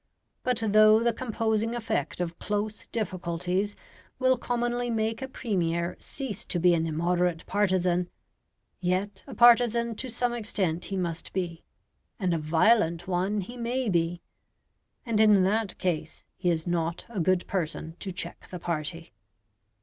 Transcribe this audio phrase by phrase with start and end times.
[0.41, 3.75] But though the composing effect of close difficulties
[4.17, 8.09] will commonly make a Premier cease to be an immoderate partisan,
[8.79, 11.63] yet a partisan to some extent he must be,
[12.19, 14.23] and a violent one he may be;
[15.05, 19.13] and in that case he is not a good person to check the party.